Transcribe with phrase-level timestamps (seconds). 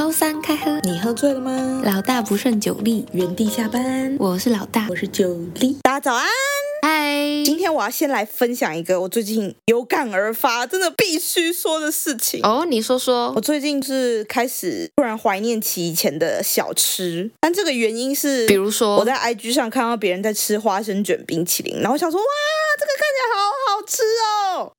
[0.00, 1.82] 周三开喝，你喝醉了吗？
[1.84, 4.16] 老大不胜酒力，原地下班。
[4.18, 5.76] 我是老大，我是酒力。
[5.82, 6.24] 大家早安，
[6.82, 7.42] 嗨！
[7.44, 12.64] 今天我要先来分享一个我最近有感而发，真的必须说的事情哦。
[12.68, 22.26] 你说说，我最近是开始突然怀念起以前的小吃，但这个原因是，比如说我在 IG 上看到别人在吃花生卷冰淇淋，然后我想说哇，
[22.78, 24.72] 这个看起来好好吃哦。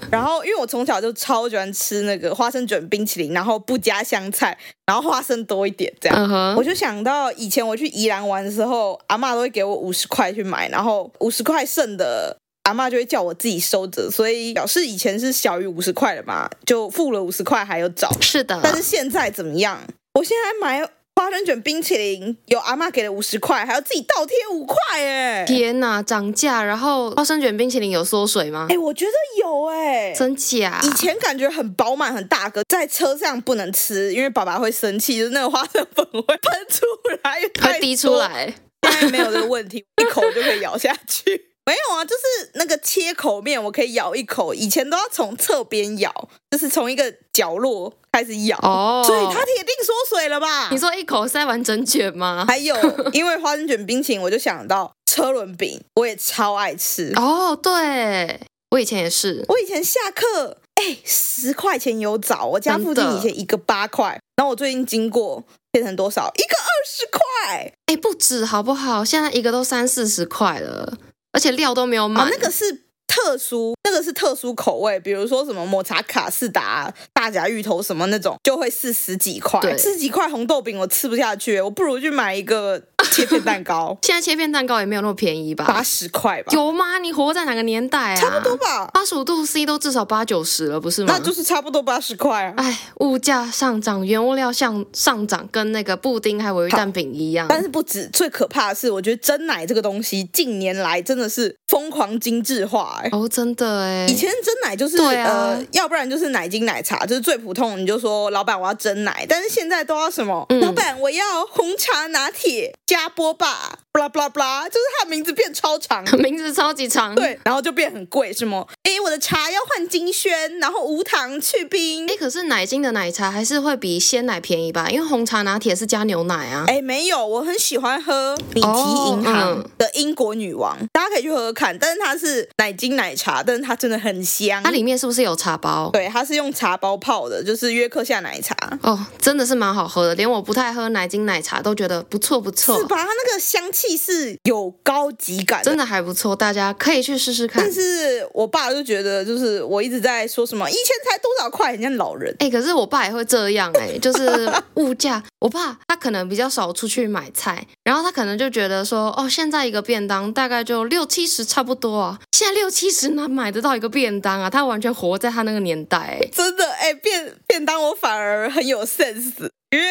[0.10, 4.56] 然后因为我从小就超喜欢吃那个花生卷冰淇淋，然后不加香菜，
[4.86, 6.56] 然后花生多一点这样，uh huh.
[6.56, 18.08] 我就想到以前我去宜兰玩的时候，阿妈都会给我五十块去买，然后五十块剩的，阿妈就会叫我自己收着，所以表示以前是小于五十块的嘛，就付了五十块还有找。
[18.20, 19.82] 是的，但是现在怎么样？
[20.14, 20.88] 我现在买。
[21.18, 25.46] 花生卷冰淇淋有阿妈给了五十块，还要自己倒贴五块，哎！
[25.46, 26.62] 天哪，涨价！
[26.62, 28.66] 然后花生卷冰淇淋有缩水吗？
[28.68, 30.78] 哎，我觉得有，哎，真假？
[30.84, 36.84] 以前感觉很饱满、很大个，在车上不能吃，因为爸爸会生气，就是那个花生粉会喷出
[37.24, 38.52] 来，会滴出来。
[38.90, 41.50] 现在没有这个问题，一口就可以咬下去。
[41.66, 44.54] 没有啊，就是那个切口面，我可以咬一口。
[44.54, 50.68] 以前都要从侧边咬，就是从一个角落开始咬，哦，所以它铁定缩水了吧？
[50.70, 52.44] 你说一口塞完整卷吗？
[52.46, 52.76] 还有，
[53.12, 57.12] 因为花生卷冰淇淋，我就想到车轮饼，我也超爱吃。
[57.16, 65.42] 哦，对，我以前也是，我以前下课，哎，十块钱有找，我家附近以前一个八块，然后我最近经过
[65.76, 66.32] 变成多少？
[66.36, 69.04] 一个二十块，哎，不止好不好？
[69.04, 70.96] 现在一个都三四十块了。
[71.32, 82.82] 而且料都没有买，哦，那个是特殊，那个是特殊口味，比如说什么抹茶卡士达、大甲芋头什么那种，就会四十几块，对四十几块红豆饼我吃不下去，我不如去买一个。
[83.12, 85.64] 切片蛋糕， 现在切片蛋糕也没有那么便宜吧？
[85.64, 86.52] 八十块吧？
[86.52, 86.98] 有吗？
[86.98, 88.16] 你活在哪个年代啊？
[88.16, 88.86] 差不多吧。
[88.92, 91.14] 八十五度 C 都至少八九十了，不是吗？
[91.16, 92.54] 那就是差不多八十块啊。
[92.56, 97.46] 哎，物价上涨，原物料上上涨，跟那个布丁还有鮪鱼蛋饼一样。
[97.48, 102.95] 但是不止，最可怕的是，我觉得真奶这个东西近年来真的是疯狂精致化。
[103.02, 104.06] 哎，哦，真的哎。
[104.08, 109.24] 以前蒸奶就是呃，要不然就是奶精奶茶，就是最普通，你就说老板我要蒸奶。
[109.28, 110.44] 但是现在都要什么？
[110.48, 113.78] 嗯，老板我要红茶拿铁加波霸。
[113.96, 118.66] 就是它的名字变超长， 名字超级长，对，然后就变很贵，是吗？
[118.82, 122.06] 哎，我的茶要换金萱，然后无糖去冰。
[122.06, 124.88] 哎，可是奶精的奶茶还是会比鲜奶便宜吧？
[124.90, 126.64] 因为红茶拿铁是加牛奶啊。
[126.66, 131.76] 哎，没有，我很喜欢喝米提银行的英国女王，大家可以去喝喝看。
[131.78, 134.62] 但是它是奶精奶茶，但是它真的很香。
[134.62, 135.90] 它里面是不是有茶包？
[135.92, 138.54] 对，它是用茶包泡的，就是约克夏奶茶。
[138.82, 142.78] 哦，真的是蛮好喝的，连我不太喝奶精奶茶都觉得不错不错。
[142.78, 142.96] 是吧？
[142.96, 147.62] 它那个香气是有高级感，真的还不错，大家可以去试试看。
[147.62, 152.34] 但是我爸就觉得，就是我一直在说什么以前才多少块，人家老人。
[152.38, 155.22] 哎，可是我爸也会这样哎， 就是物价。
[155.40, 162.18] 我爸他可能比较少出去买菜，然后他可能就觉得说，哦，现在一个便当大概就六七十差不多啊。
[162.32, 164.48] 现在六七十哪买得到一个便当啊？
[164.48, 166.18] 他完全活在他那个年代。
[166.32, 169.86] 真的哎，便便当我反而很有 sense，因为。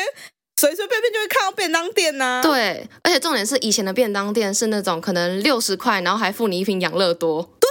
[0.58, 7.70] 随随便便就会看到便当店呐、啊，对，而且重点是以前的便当店是那种可能六十块，然后还付你一瓶养乐多，对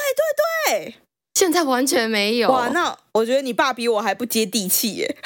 [0.77, 0.95] 对对，
[1.34, 2.50] 现在完全没有。
[2.50, 5.17] 哇，那我觉得你爸比我还不接地气耶。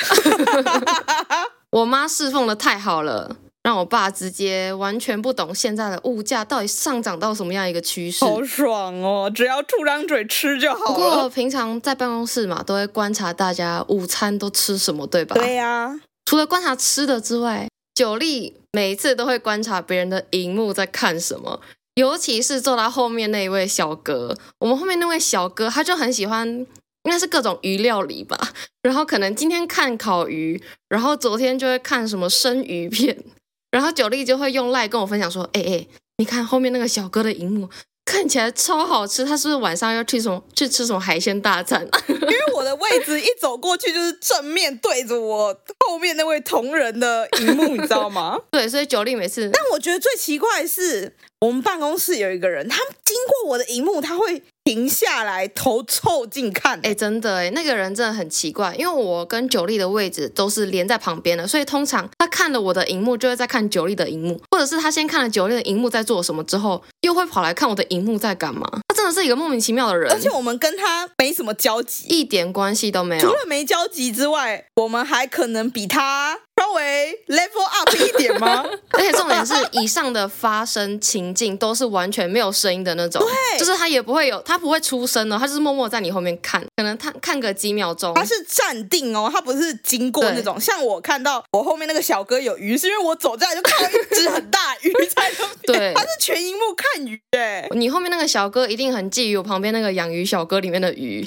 [1.70, 8.24] 我妈侍奉的太好了，让我爸直接完全不懂现在的物价到底上涨到什么样一个趋势。
[8.24, 10.86] 好爽哦，只要出张嘴吃就好了。
[10.86, 15.34] 不过平常在办公室嘛，都会观察大家午餐都吃什么，对吧？
[15.34, 16.00] 对呀、啊。
[16.28, 21.62] 除了观察吃的之外，九力每一次都会观察别人的荧幕在看什么，
[21.94, 24.36] 尤其是坐他后面那一位小哥。
[24.58, 28.38] 我们后面那位小哥，他就很喜欢，应该是各种鱼料理吧。
[28.82, 33.24] 然后可能今天看烤鱼，然后昨天就会看什么生鱼片，
[33.70, 35.86] 然后九力就会用赖跟我分享说：“哎哎，
[36.18, 37.70] 你看后面那个小哥的荧幕。”
[38.10, 41.86] 看起来超好吃，他是不是晚上要去什么去吃什么海鲜大餐？
[42.08, 45.54] 因为我的位置一走过去就是正面对着我
[45.86, 48.40] 后面那位同仁的荧幕，你知道吗？
[48.50, 49.50] 对，所以九力每次。
[49.52, 54.42] 但我觉得最奇怪的是，我们办公室有一个人，他经过我的荧幕，他会。
[54.68, 56.78] 停下来，头凑近看。
[56.82, 68.68] 哎，真的哎，那个人真的很奇怪，因为我跟九力的位置都是连在旁边的，所以通常他看了我的荧幕，就会在看九力的荧幕，或者是他先看了九力的荧幕在做什么之后，又会跑来看我的荧幕在干嘛。
[68.88, 73.22] 他真的是一个莫名其妙的人，而且我们跟他没什么交集，一点关系都没有。
[73.22, 78.62] 除了没交集之外，我们还可能比他稍稍微 level up 一点吗？
[78.92, 101.26] 而且重点是，以上的发声情境都是完全没有声音的那种，对，就是他也不会有，他不会出声哦，他就是默默在你后面看，可能他看个几秒钟，他是站定哦，他不是经过那种，像我看到我后面那个小哥有鱼，是因为我走在就看到一只很大鱼在那边，对，他是全荧幕看鱼哎，你后面那个小哥一定很觊觎我旁边那个养鱼小哥里面的鱼，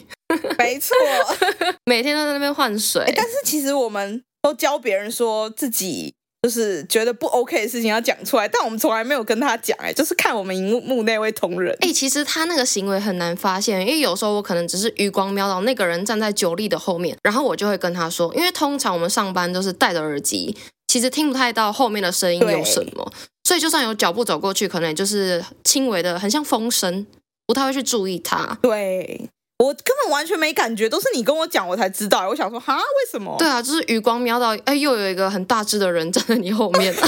[0.57, 0.95] 没错，
[1.85, 4.23] 每天都在那边换水，但是其实我们。
[4.41, 20.57] 都教别人说自己就是觉得不 OK 的事情要讲出来，但我们从来没有跟他讲，哎，就是看我们荧幕那位同仁，哎，其实他那个行为很难发现，因为有时候我可能只是余光瞄到那个人站在九力的后面，然后我就会跟他说，因为通常我们上班都是戴着耳机，
[20.87, 27.05] 其实听不太到后面的声音有什么，所以就算有脚步走过去，可能也就是轻微的，很像风声，
[27.45, 28.57] 不太会去注意他。
[28.63, 29.29] 对。
[29.61, 32.27] 我根本完全没感觉，都是你跟我讲，我才知道。
[32.27, 32.81] 我想说，哈，为
[33.11, 33.35] 什么？
[33.37, 36.91] 对啊，就是余光瞄到，哎，又有一个很大只的人站在你后面。
[36.97, 37.05] 他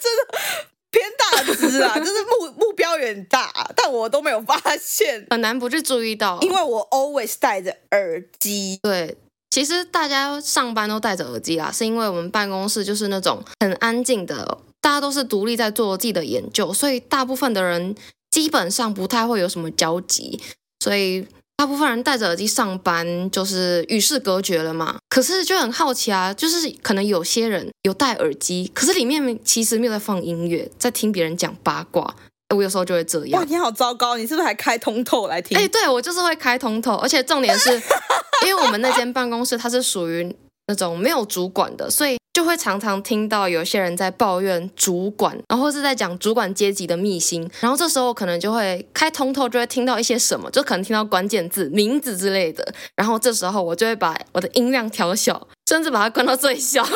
[0.00, 0.26] 真的
[0.90, 8.80] 偏大只啊，就是目目标有点大，但我都没有发现，很难不去注意到，因为我 always 戴着耳机。
[8.82, 9.16] 对，
[9.50, 17.94] 其实大家上班都戴着耳机啦，是因为我们办公室就是那种很安静的，大家都是独立在做自己的研究，所以大部分的人。
[18.30, 20.40] 基本上不太会有什么交集，
[20.84, 24.96] 所以大部分人戴着耳机上班就是与世隔绝了嘛。
[25.08, 32.14] 可是就很好奇啊，就是可能有些人有戴耳机，可是里面其实没有在放音乐，在听别人讲八卦。
[32.54, 33.40] 我有时候就会这样。
[33.40, 34.16] 哇，你好糟糕！
[34.16, 35.56] 你是不是还开通透来听？
[35.56, 37.70] 哎，对，我就是会开通透，而且重点是，
[38.44, 40.34] 因为我们那间办公室它是属于
[40.70, 42.16] 那种没有主管的，所以。
[42.32, 56.86] 就会常常听到有些人在抱怨主管，然后是在讲主管阶级的秘辛，然后这时候可能就会开通透，就会听到一些什么，就可能听到关键字、名字之类的，然后这时候我就会把我的音量调小， 甚至把它关到最小，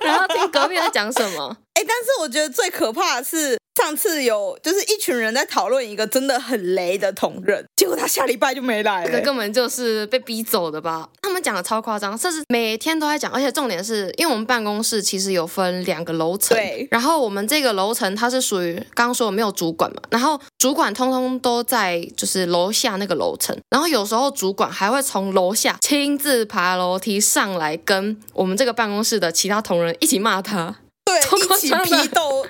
[0.00, 1.54] 然后听隔壁在讲什么。
[1.74, 3.61] 哎，但是我觉得最可怕的是。
[3.74, 9.06] 上次有就是一群人在讨论一个真的很雷的同仁，结果他下礼拜就没来了。
[9.06, 11.08] 这个根本就是被逼走的吧？
[11.22, 16.86] 他们讲的超夸张，甚至每天都在讲，而且重点是因为我们办公室其实有分两个楼层，对。
[16.90, 32.46] 然后我们这个楼层它是属于刚刚说我没有主管嘛，然后主管通通都在就是楼下那个楼层，然后有时候主管还会从楼下亲自爬楼梯上来跟我们这个办公室的其他同仁一起骂他，对，一起批斗。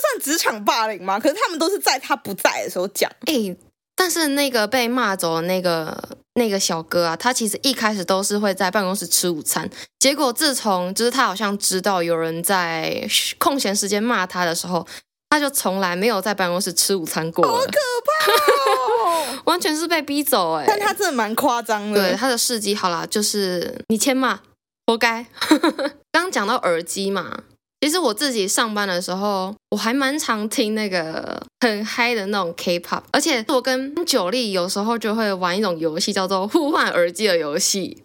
[0.00, 1.18] 算职场霸凌吗？
[1.18, 3.10] 可是他们都是在他不在的时候讲。
[3.26, 3.56] 哎，
[3.94, 9.68] 但是那个被骂走的那个那个小哥啊，他其实一开始都是会在办公室吃午餐。
[9.98, 13.08] 结果自从就是他好像知道有人在
[13.38, 14.86] 空闲时间骂他的时候，
[15.30, 17.46] 他就从来没有在办公室吃午餐过。
[17.46, 18.32] 好可怕
[18.72, 19.40] 哦！
[19.46, 20.64] 完全是被逼走哎。
[20.66, 22.00] 但他真的蛮夸张的。
[22.00, 24.40] 对，他的事迹好啦，就是你欠骂，
[24.86, 25.26] 活该。
[26.12, 27.44] 刚讲到耳机嘛。
[27.80, 38.02] 其实我自己上班的时候，我还蛮常听那个很嗨的那种 K-pop，而且我跟九力有时候就会玩一种游戏，叫做互换耳机的游戏，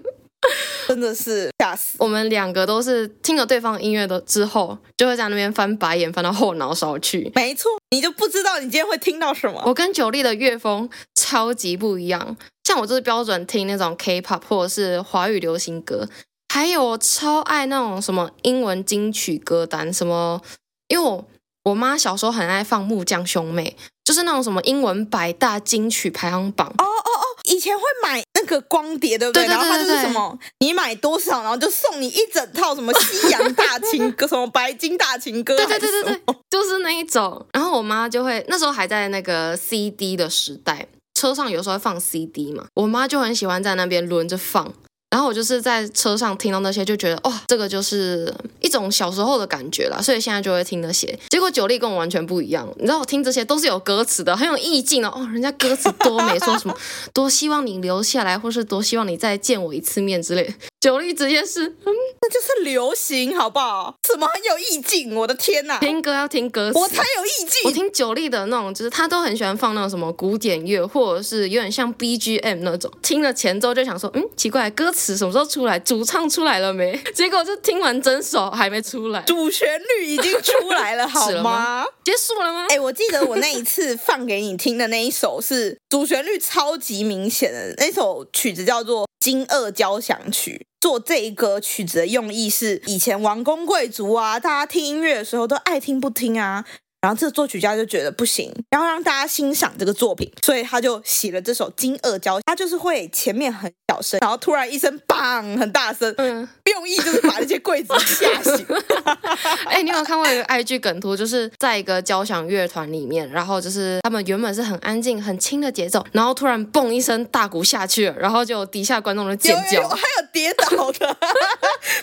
[0.88, 1.96] 真的是吓死！
[1.98, 7.30] 我们两个都是听了对方音乐的之后，就会在那边翻白眼，翻到后脑勺去。
[7.34, 9.62] 没错，你就不知道你今天会听到什么。
[9.64, 16.08] 我跟九力的乐风超级不一样，像我就是标准听那种 K-pop 或者是华语流行歌。
[16.56, 20.40] 还有我超爱那种什么英文金曲歌单，什么，
[20.88, 21.22] 因为我
[21.64, 26.66] 我妈小时候很爱放木匠兄妹，就是那种什么英文百大金曲排行榜。
[26.78, 29.44] 哦哦哦，以前会买那个光碟，对不对？
[29.44, 37.46] 对对对对对，然后它就是什么，你买多少，然后就送你一整套什么西洋大情歌， 什么白金大情歌，对对对对对，就是那一种。
[37.52, 40.88] 然后我妈就会那时候还在那个 CD 的时代，
[41.20, 44.72] 车上有时候会放 CD 嘛，我妈就很喜欢在那边轮着放。
[45.10, 50.00] 然后我就是在车上听到那些，就觉得哇，这个就是一种小时候的感觉啦。
[50.02, 51.18] 所以现在就会听那些。
[51.28, 55.26] 结果九力跟我完全不一样，你知道我听这些都是有歌词的，很有意境的哦。
[55.32, 56.76] 人家歌词多美，说什么
[57.14, 60.52] 多希望你留下来，或是多希望你再见我一次面之类的。
[60.80, 63.94] 九力直接是，嗯，那就是流行，好不好？
[64.06, 65.16] 怎么很有意境？
[65.16, 65.78] 我的天呐！
[65.80, 67.62] 听歌要听歌词，我才有意境。
[67.64, 72.92] 我听九力的那种，就是他都很喜欢放那种什么古典乐，或者是有点像 BGM 那种。
[73.02, 75.78] 听了前奏就想说，嗯，奇怪，歌词什么时候出来？
[75.78, 76.98] 主唱出来了没？
[77.14, 81.42] 结果就听完整首还没出来，主旋律已经出来了， 好吗？
[81.42, 82.62] 吗结束了吗？
[82.70, 90.64] 哎、欸，我记得我那一次放给你听的那一首是主旋律超级明显的那首曲子，叫做《金二交响曲》。
[90.80, 96.64] 做这一个曲子的用意是，以前王公贵族啊，大家听音乐的时候都爱听不听啊。
[97.06, 102.40] 然后这个作曲家就觉得不行，然后让大家欣赏这个作品，所以他就写了这首《惊愕交响》。
[102.46, 108.66] 他就是会前面很小声，然后突然一声“砰”很大声，嗯，用意就是把那些柜子吓醒。
[109.70, 121.06] 哎、欸，你有看过一个 IG 梗图，就是在一个交响乐团里面，然后就是他们原本是很安静、很轻的节奏，然后突然“嘣”一声大鼓下去了，然后就底下观众的尖叫，有有有还有跌倒的，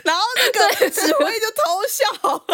[0.06, 2.46] 然后那个指挥就偷笑。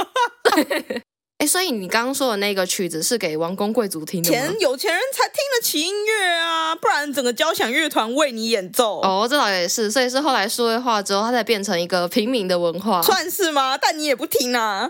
[1.39, 4.37] 对哎，所以你刚刚说的那个曲子是给王公贵族听的吗？
[4.37, 8.99] 钱有钱人才听得起音乐啊，不然整个交响乐团为你演奏。
[8.99, 13.77] 哦，这倒也是，所以是后来数位化之后，它才变成一个平民的文化，算是吗？
[13.77, 14.85] 但你也不听啊。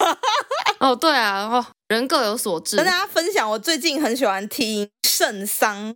[0.78, 2.76] 哦，对啊，哦，人各有所志。
[2.76, 5.94] 跟大家分享，我最近很喜欢听圣桑。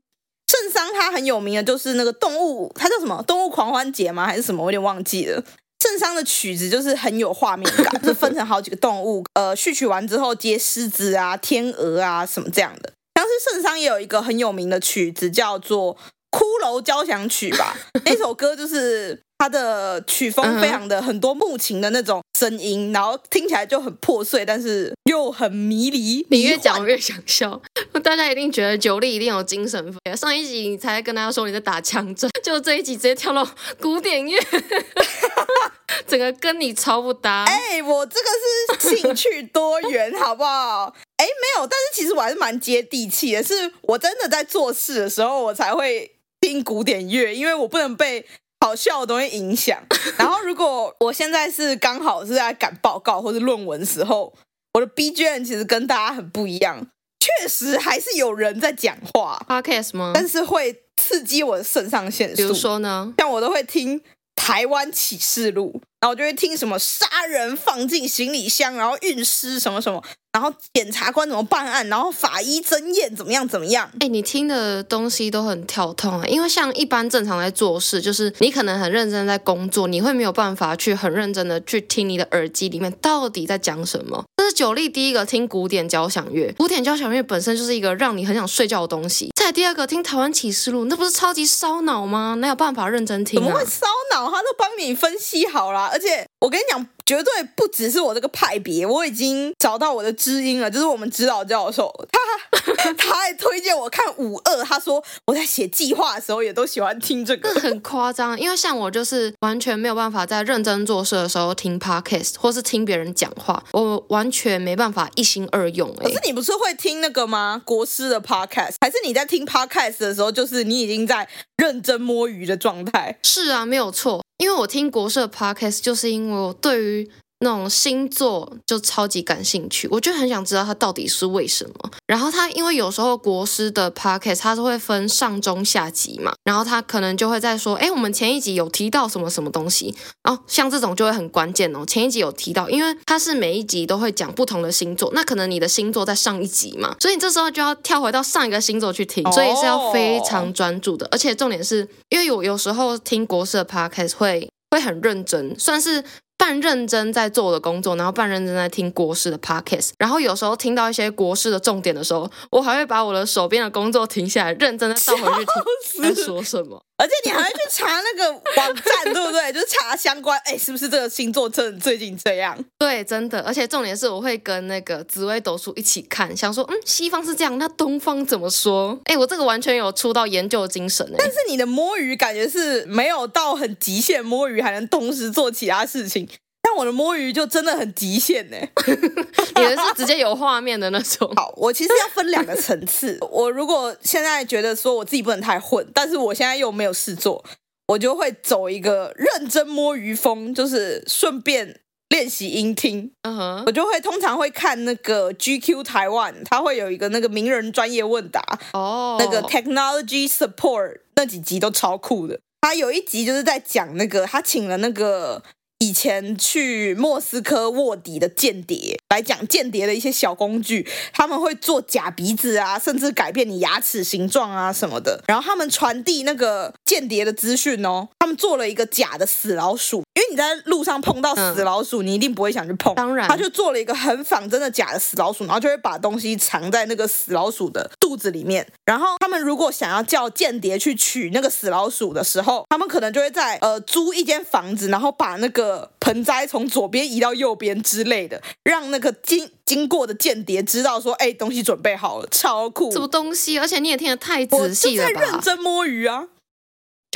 [0.49, 3.23] 圣桑他很有名的，就是那个动物，他叫什么？
[3.27, 4.25] 动物狂欢节吗？
[4.25, 4.63] 还是什么？
[4.63, 5.45] 我有点忘记了。
[5.89, 12.93] 圣桑的曲子就是很有画面感， 就分成好几个动物，呃，序曲完之后接狮子啊、天鹅啊什么这样的。
[13.15, 15.95] 像是圣桑也有一个很有名的曲子叫做
[16.31, 19.26] 《骷髅交响曲》吧， 那首歌就是。
[19.39, 26.27] 它的曲风非常的很多木琴的那种声音，然后听起来就很破碎，但是又很迷离。
[26.31, 27.61] 你越讲我越想笑，
[28.03, 30.17] 大家一定觉得九力一定有精神分。
[30.17, 33.47] 上一集你才跟大家说你在打枪战，就这一集直接跳到
[33.79, 34.41] 古典乐，
[36.09, 37.45] 整个跟你超不搭。
[37.45, 40.95] 哎、欸，我这个是兴趣多元，好不好？
[41.19, 48.27] 哎、欸，没有，但是其实我还是蛮接地气的，是我真的在做事的时候，我才会听古典乐，因为我不能被。
[48.67, 49.79] 好笑的东西影响。
[50.19, 54.33] 然后，如果我现在是刚好是在赶报告或者论文的时候，
[54.75, 56.87] 我的 BGM 其实跟大家很不一样。
[57.19, 60.13] 确实还是有人在讲话，Podcast 吗？
[60.15, 62.37] 但是会刺激我的肾上腺素。
[62.37, 63.13] 比如说呢？
[63.19, 64.01] 像我都会听
[64.37, 70.03] 《台湾启示录》，然后就会听什么杀人放进行李箱，然后运尸什么什么。
[70.33, 71.89] 然后检察官怎么办案？
[71.89, 73.49] 然后法医侦验怎么样？
[73.49, 73.91] 怎么样？
[74.01, 76.27] 哎，你听的东西都很跳痛啊！
[76.27, 84.23] 因为像一般正常在做事，就是你可能很认真在工作，你会没有办法去很认真的去听你的耳机里面到底在讲什么。
[84.37, 89.31] 这是九力第一个听古典交响乐，古典交响乐本身就是一个让你很想睡觉的东西。
[89.53, 92.35] 第二个听台湾启示录，那不是超级烧脑吗？
[92.41, 93.41] 哪有办法认真听？
[93.41, 94.31] 怎么会烧脑？
[94.31, 96.87] 他都帮你分析好了，而且我跟你讲。
[97.07, 115.89] 绝对不只是我这个派别，我已经找到我的知音了，就是我们指导教授，他 他还推荐我看五二，他说我在写计划的时候也都喜欢听这个，很夸张，因为像我就是完全没有办法在认真做事的时候听 podcast 或是听别人讲话，我完全没办法一心二用。
[116.01, 117.63] 哎，可是你不是会听那个吗？
[117.65, 123.17] 国师的 podcast，还是你在听 podcast 的时候，就是你已经在认真摸鱼的状态？
[123.23, 124.25] 是啊，没有错。
[124.39, 131.91] 因为我听国社 podcast，就是因为我对于那种星座就超级感兴趣，我就很想知道它到底是为什么。
[132.07, 141.85] 然后他因为有时候国师的 podcast，他是会分上中下集嘛，然后他可能就会在说，哎，我们前一集有提到什么什么东西哦，像这种就会很关键哦。
[141.85, 151.07] 前一集有提到，因为他是每一集都会讲不同的星座，那可能你的星座在上一集嘛，所以你这时候就要跳回到上一个星座去听，所以是要非常专注的。
[151.11, 154.49] 而且重点是因为有有时候听国师的 podcast 会。
[154.69, 156.03] 会很认真，算是
[156.39, 159.91] 半认真在做我的工作，然后半认真在听国师的 podcast。
[159.99, 165.51] 然后有时候听到一些国师的重点的时候，我还会把我的手边的工作停下来，认真的倒回去
[165.93, 166.86] 听在说什么。
[166.99, 169.53] 而且你还会去查那个网站，对不对？
[169.53, 172.57] 就是查相关，哎，是不是这个星座真的最近这样？
[172.79, 173.41] 对，真的。
[173.43, 178.99] 而且重点是，我会跟那个紫微斗数一起看，想说，嗯，西方是这样，那东方怎么说？
[179.05, 181.07] 哎，我这个完全有出到研究的精神。
[181.19, 186.27] 但是你的摸鱼感觉是没有到很极限，摸鱼还能同时做其他事情。
[186.69, 188.57] 但我的摸鱼就真的很极限呢，
[189.55, 191.31] 你的是直接有画面的那种。
[191.37, 193.17] 好，我其实要分两个层次。
[193.31, 197.45] 我如果现在觉得说我自己不能太混，但是我现在又没有事做，
[197.87, 203.13] 我就会走一个认真摸鱼风，就是顺便练习音听。
[203.23, 208.43] 嗯哼，我就会通常会看那个 GQ 台湾，它会有一个那个名人专业问答
[208.73, 212.41] 哦，那个 Technology Support 那几集都超酷的。
[212.63, 215.41] 他有一集就是在讲那个，他请了那个。
[215.79, 225.23] 以前去莫斯科卧底的间谍来讲间谍的一些小工具，他们会做假鼻子啊，甚至改变你牙齿形状啊什么的。
[225.29, 232.95] 然后他们传递那个间谍的资讯哦，他们做了一个假的死老鼠，因为你在路上碰到死老鼠，嗯、你一定不会想去碰。
[232.95, 238.67] 当然，他就做了一个很仿真的假的死老鼠，然后就会把东西藏在那个死老鼠的肚子里面。
[238.87, 252.91] 然后他们如果想要叫间谍去取那个死老鼠的时候，他们可能就会在呃租一间房子，然后把那个盆栽从左边移到右边之类的，让那个经经过的间谍知道说，哎，东西准备好了，超酷。
[252.91, 253.59] 什么东西？
[253.59, 255.11] 而且你也听得太仔细了吧？
[255.15, 256.29] 我在认真摸鱼啊。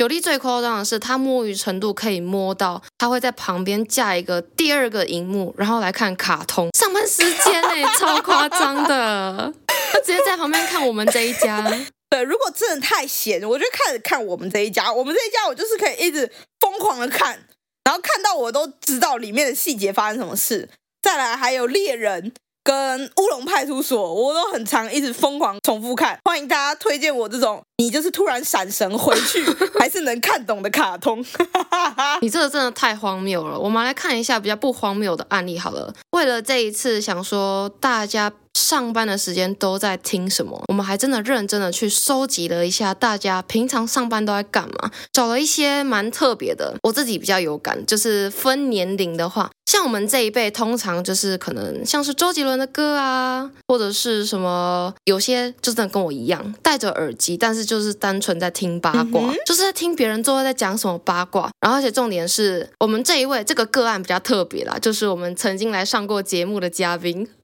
[0.01, 6.71] 九莉最夸张的是，他摸鱼程度可以摸到，他会在旁边架一个第二个荧幕，然后来看卡通。
[6.75, 9.53] 上班时间呢， 超夸张的，
[9.93, 11.61] 他 直接在旁边看我们这一家。
[12.09, 14.91] 对，如果真的太闲，我就开始看我们这一家。
[14.91, 16.27] 我们这一家，我就是可以一直
[16.59, 17.37] 疯狂的看，
[17.83, 20.67] 然后看到我都知道里面的细节发生什么事。
[21.03, 22.33] 再来还有猎人。
[22.63, 26.17] 跟乌龙派出所，我都很常一直疯狂重复看。
[26.25, 29.43] 欢迎大家推荐我这种你就是突然闪神回去
[29.79, 31.23] 还是能看懂的卡通。
[32.21, 33.59] 你这个真的太荒谬了。
[33.59, 35.93] 我们来看一下比较不荒谬的案例好了。
[36.11, 38.31] 为了这一次，想说大家。
[38.53, 40.61] 上班的时间都在听什么？
[40.67, 44.91] 我们还真的认真的去收集了一下，大家平常上班都在干嘛？
[45.13, 61.49] 找了一些蛮特别的，我自己比较有感，就是分年龄的话，像我们这一辈，通常就是可能像是周杰伦的歌啊，或者是什么，有些就真的跟我一样，戴着耳机，但是就是单纯在听八卦，嗯、就是在听别人最后在讲什么八卦。
[61.61, 67.27] 然后而且重点是我们这一位这个个案比较特别啦，就是我们曾经来上过节目的嘉宾。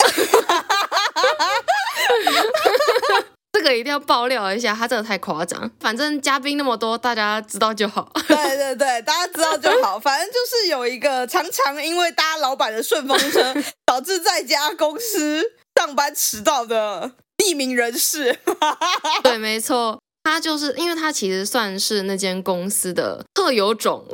[3.54, 5.70] 这个一定要爆料一下，他真的太夸张。
[5.80, 8.12] 反正嘉宾那么多，大家知道就好。
[8.28, 9.98] 对对对，大家知道就好。
[10.00, 15.44] 反正就是有一个常常因为搭老板的顺风车，导致在家公司
[15.76, 18.38] 上班迟到的匿名人士。
[19.24, 20.00] 对，没错。
[20.24, 24.06] 他就是因为他其实算是那间公司的特有种，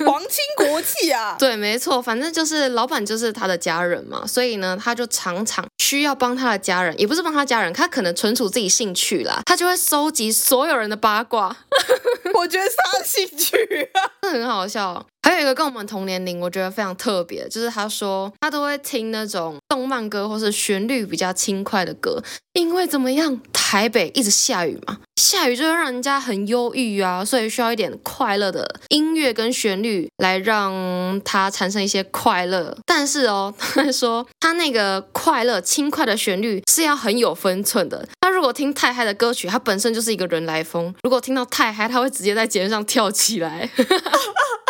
[0.06, 1.36] 皇亲国戚啊。
[1.38, 11.56] 对，没错，反正就是老板就是他的家人嘛，所以呢，他就常常需要帮他的家人，也不是帮他家人，他可能纯属自己兴趣啦，他就会收集所有人的八卦。
[12.34, 13.56] 我觉得是他的兴趣
[13.94, 15.04] 啊，这 很好笑。
[15.22, 22.22] 还有一个跟我们同年龄，我觉得非常特别，就是他说他都会听那种动漫歌或是旋律比较轻快的歌，
[22.54, 24.98] 因为怎么样，台北一直下雨嘛。
[25.16, 32.76] 下雨就会让人家很忧郁啊，所以需要一点快乐的音乐跟旋律来让他产生一些快乐。
[32.86, 38.06] 但是哦， 他说他那个快乐轻快的旋律是要很有分寸的。
[38.20, 43.68] 他如果听太嗨的歌曲，他本身就是一个人来疯；如果听到太嗨，他会直接在节目上跳起来。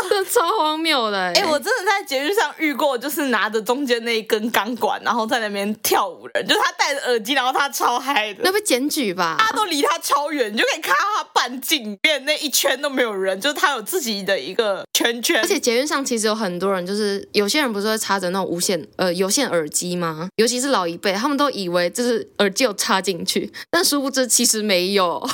[0.09, 1.45] 这 超荒谬的哎、欸！
[1.45, 8.41] 我真的在捷运上遇过，就是拿着中间那一根钢管，然后在那边跳舞人，就是他戴着耳机，然后他超嗨的。
[8.43, 9.37] 那不检举吧？
[9.39, 15.41] 大家都离他超远，你就可以看到他半径里面那一圈都没有人，就是他有自己的一个圈圈。
[15.41, 20.29] 而且捷运上其实有很多人，就是有些人不是会插着那种无线呃有线耳机吗？
[20.37, 25.21] 尤其是老一辈，他们都以为就是耳机有插进去，但殊不知其实没有。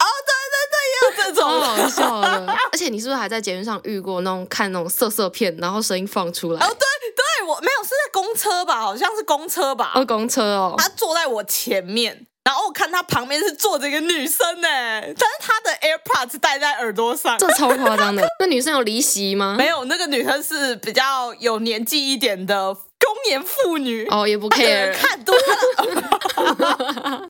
[0.00, 6.60] 哦，对对对，也有这种好笑的，而且你是不是还在捷运上遇过那种看那种色色片，然后声音放出来？
[6.60, 8.80] 哦，对对，我没有，是在公车吧？
[8.80, 9.92] 好像是公车吧？
[9.94, 10.74] 哦，公车哦。
[10.78, 18.26] 他坐在我前面，然后我看他旁边是坐着一个女生呢，但是他的 AirPods 戴在耳朵上，这超夸张的。
[18.40, 19.54] 那女生有离席吗？
[19.58, 22.76] 没有，那个女生是比较有年纪一点的。
[23.00, 26.18] 中年妇女哦，也不 care，看多了，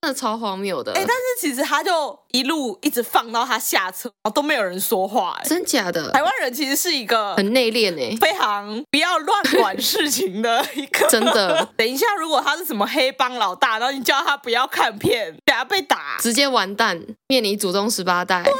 [0.02, 0.92] 那超荒谬的。
[0.92, 5.36] 哎、欸，但是其实他就一路一直放到他下车，然后都没有人说话。
[5.40, 6.10] 哎，真假的？
[6.12, 11.06] 台湾人其实是一个很内敛哎，非常不要乱管事情的一个。
[11.08, 18.42] 真的， 等一下，如果他是什么黑帮老大，然后你叫他不要看片，等下被打，直接完蛋，面临祖宗十八代。
[18.42, 18.56] 对啊，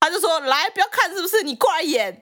[0.00, 1.42] 他就说来不要看，是不是？
[1.42, 2.20] 你过来演。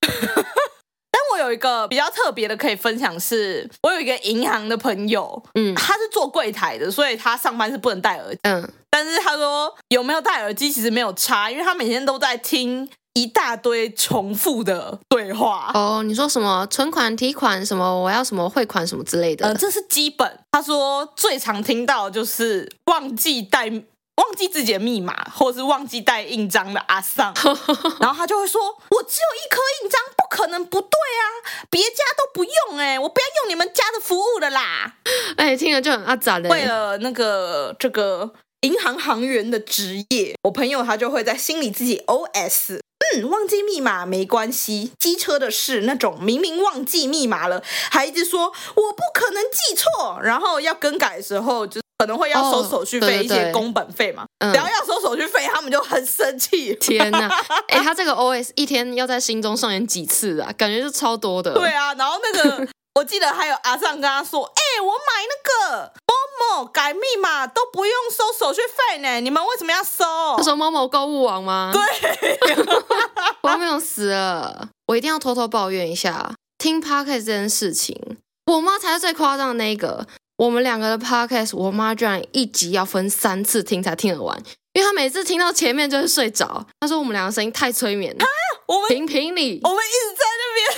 [1.37, 15.71] 我有一个比较特别的可以分享是，是我有一个银行的朋友，嗯，他是做柜台的，所以他上班是不能戴耳机，嗯，但是他说有没有戴耳机其实没有差，因为他每天都在听一大堆重复的对话。
[15.75, 20.41] 哦，你说什么存款、提款什么，我要什么汇款什么之类的，呃，这是基本。
[20.53, 23.71] 他说最常听到就是忘记带。
[24.17, 27.35] 忘记自己的密码，或者是忘记带印章的阿桑，
[28.01, 31.23] 然后他就会说：“我只有一颗印章，不可能不对啊！
[31.71, 34.97] 别家都不用哎、欸，我不要用你们家的服务了啦！”
[35.37, 36.49] 哎，听了就很阿杂的。
[36.49, 42.81] 为了那个这个银行行员的职业，我朋友他就会在心里自己 OS：
[43.15, 51.81] 嗯，忘记密码没关系，机车的事那种明明忘记密码了，还一直说我不可能记错，然后要更改的时候就。
[51.99, 56.75] 可能会要收手续费、一些工本费嘛，嗯，然后要收手续费，他们就很生气。
[56.75, 57.27] 天哪，
[57.69, 60.53] 哎、欸，他这个 OS 一天要在心中上演几次啊？
[60.59, 61.55] 感觉是超多的。
[61.55, 65.93] 对啊，然后那个我记得还有阿尚跟他说，哎、欸，我买那个
[66.39, 70.05] 某某改密码都不用收手续费呢，你们为什么要收？
[70.37, 71.73] 他说某某购物网吗？
[71.73, 72.49] 对，
[73.43, 80.07] 我没有死了，我一定要偷偷抱怨一下，听 Podcast 这件事情，我妈才是最夸张的那个。
[80.37, 84.39] 我们两个的 podcast，我妈居然一集要分三次听才听得完，
[84.75, 86.67] 因为她每次听到前面就会睡着。
[86.79, 88.23] 她说我们两个声音太催眠了。
[88.23, 88.29] 啊，
[88.67, 90.69] 我们评评理，我们一直在那边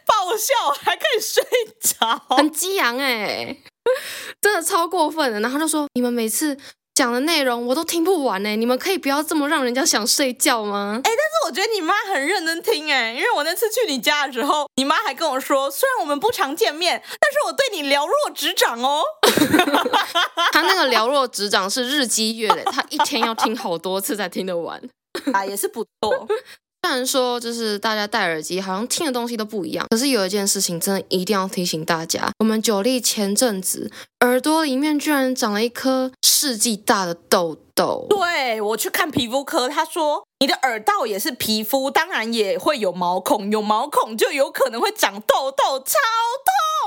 [0.06, 1.44] 爆笑，还可以睡
[1.78, 3.58] 着，很激昂哎，
[4.40, 5.40] 真的超过分的。
[5.40, 6.56] 然后就说你们每次。
[6.94, 10.96] 讲的内容我都听不完呢，你们可以不要这么让人家想睡觉吗？
[10.96, 19.04] 哎，但是我觉得你妈很认真听哎，因为我那次去你家的时候，你妈还跟我说，虽然我们不常见面，但是我对你了若指掌哦。
[20.50, 24.82] 他那个了若指掌是日积月累，他一天要听好多次才听得完
[25.32, 26.26] 啊，也是不错。
[26.82, 37.58] 虽然说就是大家戴耳机好像听的东西都不一样，可是有一件事情真的一定要提醒大家：我们九力前阵子耳朵里面居然长了一颗世纪大的痘。
[37.78, 38.04] 痘。
[38.10, 45.94] 对，我去看皮肤科，他说你的耳道也是皮肤，当然也会有毛孔，有毛孔就有可能会长痘痘，超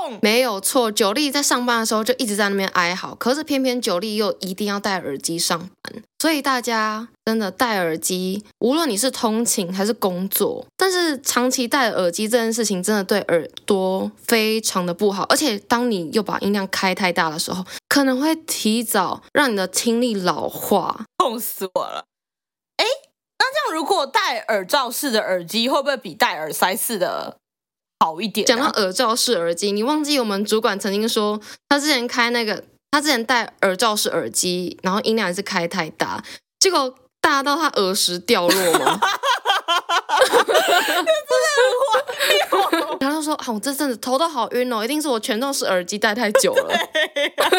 [0.04, 0.18] 痛。
[0.20, 6.02] 没有错，九力在上班的时候就一直在那边哀嚎，可是偏偏九力又一定要戴耳机上班。
[6.18, 15.24] 所以大家真的戴耳机，无论你是通勤还是工作，但是长期戴耳机这件事情真的对耳朵非常的不好。
[15.28, 20.81] 而且当你又把音量开太大的时候，可能会提早让你的听力老化，
[21.18, 22.04] 痛死我了。
[22.76, 22.84] 哎，
[23.38, 27.36] 那这样如果戴耳罩式的耳机，会不会比戴耳塞式的
[28.00, 28.48] 好一点啊？
[28.48, 32.64] 讲到耳罩式耳机，你忘记我们主管曾经说，他之前开那个。
[32.94, 36.22] 他之前戴耳罩式耳机，然后音量也是开太大，
[36.60, 39.00] 结果大到他耳石掉落吗？
[43.00, 47.56] 然 后 他说：“啊，我这阵子头都好晕哦，一定是我全罩式耳机戴太久了。”他说：“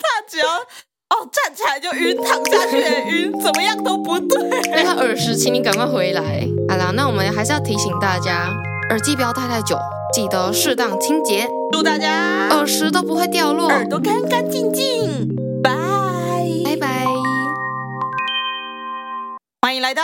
[0.00, 0.66] 他只要
[1.12, 6.48] 哦站起来就晕，躺下去也晕，怎么样都不对。”那个耳石，请你赶快回来。
[6.68, 8.48] 好啦，那我们还是要提醒大家，
[8.88, 9.76] 耳机不要戴太久。
[10.14, 15.28] 记得适当清洁，祝大家耳石都不会掉落，耳朵干干净净。
[15.62, 15.70] 拜
[16.64, 17.06] 拜拜。
[19.60, 20.02] 欢迎来到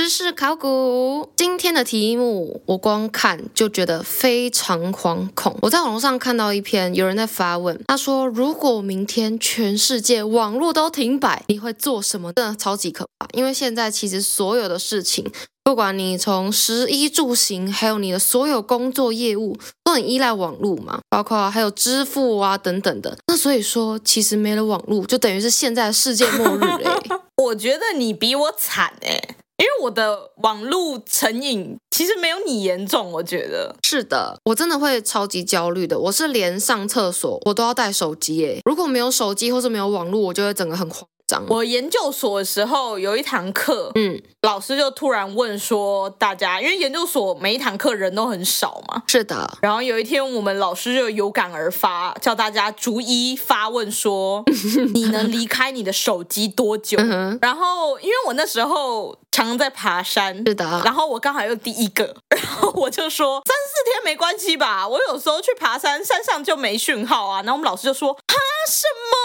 [0.00, 1.30] 知识考古。
[1.36, 5.54] 今天的题目，我光看就觉得非常惶恐。
[5.60, 15.30] 我在网络上看到一篇，有人在发问，他说：“如果明天全世界网络都停摆，你会做什么？”真的超级可怕，因为现在其实所有的事情。
[15.62, 23.18] 不管你从食衣住行，还有你的所有工作业务，都很依赖网络嘛，包括还有支付啊等等的。
[23.26, 26.90] 那所以说，其实没了网络，就等于是现在世界末日嘞。
[27.36, 33.12] 我觉得你比我惨哎，因为我的网络成瘾其实没有你严重。
[33.12, 35.98] 我觉得是的，我真的会超级焦虑的。
[35.98, 41.06] 我是连上厕所我都要带手机诶，如果没有手机或是没有网络，我就会整个很慌。
[41.48, 49.58] 我研究所的时候有一堂课，嗯，老师就突然问说，大家因为研究所每一堂课人都很少嘛，是的。
[49.60, 54.42] 然后有一天我们老师就有感而发，叫大家逐一发问说，
[54.94, 56.96] 你能离开你的手机多久？
[56.98, 60.64] 嗯、然后因为我那时候常常在爬山，是的。
[60.84, 67.42] 然后我刚好又第一个，然后我就说三四天没关系吧，我有时候去爬山，山上就没讯号啊。
[67.42, 68.34] 然后我们老师就说，啊
[68.68, 69.16] 什么？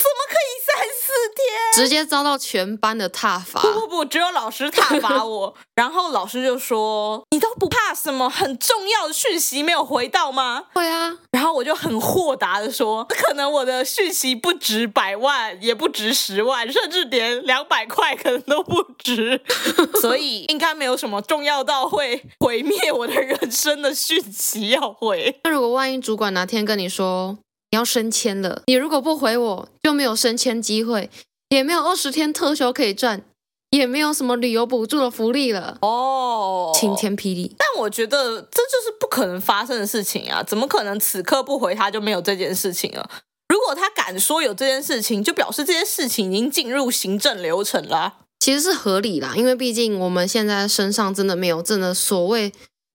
[0.00, 1.84] 怎么可以三四天？
[1.84, 3.60] 直接遭到全班的挞伐？
[3.60, 5.54] 不不不，只有老师挞伐我。
[5.76, 11.16] 然后老师就说：“你都不怕什么很重要的讯息没有回到吗？”会啊。
[11.30, 19.40] 然后我就很豁达的说：“可能我的讯息不值百万，也不值十万，甚至连两百块可能都不值，
[20.00, 27.38] 所以应该没有什么重要到会毁灭我的人生的讯息要回。”那如果万一主管哪天跟你说，
[27.72, 31.08] 你要升迁了，你如果不回我，就没有升迁机会，
[31.50, 33.22] 也没有二十天特休可以赚，
[33.70, 35.78] 也没有什么旅游补助的福利了。
[35.82, 37.54] 哦，晴天霹雳！
[37.56, 40.42] 但我觉得这就是不可能发生的事情啊！
[40.42, 43.08] 怎么可能此刻不回他就没有这件事情了？
[43.48, 48.14] 如果他敢说有这件事情，就表示这件事情已经进入行政流程了。
[48.40, 52.52] 其实是合理啦，因为毕竟我们现在身上真的没有真的所谓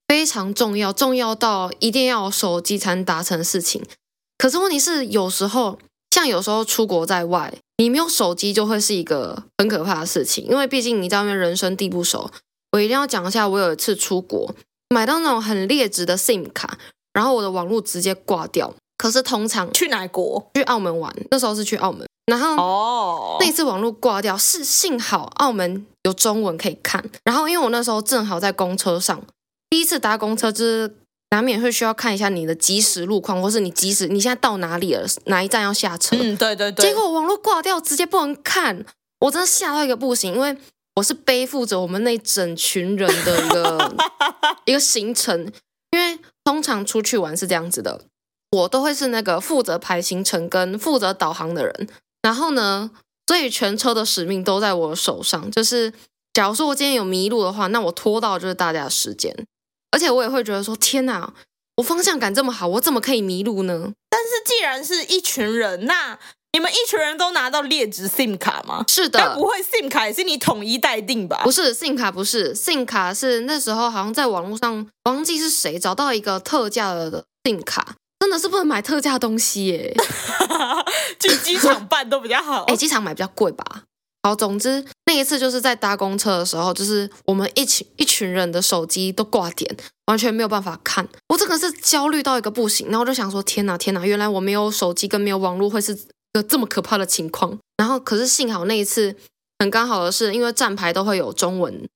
[0.08, 3.82] 非常重要，重要到一定要有手机才能达成的事情。
[4.38, 5.80] 可是问题是，有时候
[6.12, 12.30] 像有时候出国在外，你没有手机就会是一个很可怕的事情，因为毕竟你在外面人生地不熟。
[12.72, 14.54] 我一定要讲一下，我有一次出国
[14.90, 16.78] 买到那种很劣质的 SIM 卡，
[17.14, 18.74] 然后我的网络直接挂掉。
[18.98, 20.52] 可是通常去哪国？
[20.56, 22.08] 去澳门玩，那时候是去澳门。
[22.26, 27.04] 然后哦，那次网络挂掉是幸好澳门有中文可以看。
[27.24, 29.22] 然后因为我那时候正好在公车上，
[29.70, 30.96] 第一次搭公车就是
[31.32, 36.16] 难免会需要看一下你的即时路况，或是你即时你现在到哪里了，哪一站要下车。
[36.18, 36.88] 嗯，对对对。
[36.88, 38.86] 结果网络挂掉，直接不能看，
[39.20, 40.56] 我真的吓到一个不行，因为
[40.96, 43.96] 我是背负着我们那整群人的一个
[44.66, 45.52] 一个行程，
[45.92, 48.02] 因为通常出去玩是这样子的，
[48.52, 51.90] 我都会是那个负责排行程跟负责导航的人。
[52.22, 52.92] 然后呢，
[53.28, 55.52] 所以全车的使命都在我手上。
[55.52, 55.92] 就是
[56.32, 59.36] 假如说我今天有迷路的话，那我拖到就是大家的时间。
[59.92, 61.34] 而且我也会觉得说，天哪，
[61.78, 63.92] 我方向感这么好，我怎么可以迷路呢？
[64.10, 66.18] 但是既然是一群人，那
[66.54, 68.84] 你们一群人都拿到劣质 SIM 卡吗？
[68.88, 71.42] 是的，该不会 SIM 卡也是你统一待定吧？
[71.44, 77.96] 不是 SIM 卡，不是 SIM 卡，是那时候好像在网络上，忘记是谁找到一个特价的 SIM 卡。
[78.18, 79.94] 真的是不能买特价东西耶，
[81.20, 82.64] 去机场办都比较好。
[82.72, 83.84] 哎，机场买比较贵吧？
[84.26, 91.08] 好，总之那一次就是在搭公车的时候，就是我们一群一群人的手机都挂点，完全没有办法看。
[91.30, 94.04] 我真的是焦虑到一个不行，然后就想说：天哪，天哪！
[94.04, 95.96] 原来我没有手机跟没有网络会是
[96.34, 97.56] 个这么可怕的情况。
[97.78, 99.16] 然后可是幸好那一次
[99.60, 101.88] 很刚好的是，因为站牌都会有中文，